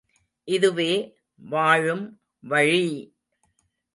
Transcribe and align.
இதுவே 0.47 0.93
வாழும் 1.41 2.03
வழி! 2.43 2.85